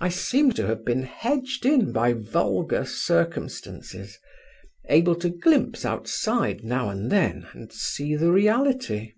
I 0.00 0.10
seem 0.10 0.52
to 0.52 0.66
have 0.66 0.84
been 0.84 1.04
hedged 1.04 1.64
in 1.64 1.90
by 1.90 2.12
vulgar 2.12 2.84
circumstances, 2.84 4.18
able 4.90 5.14
to 5.14 5.30
glimpse 5.30 5.82
outside 5.82 6.62
now 6.62 6.90
and 6.90 7.10
then, 7.10 7.48
and 7.54 7.72
see 7.72 8.16
the 8.16 8.30
reality." 8.30 9.14